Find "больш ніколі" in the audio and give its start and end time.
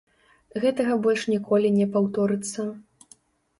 1.03-1.73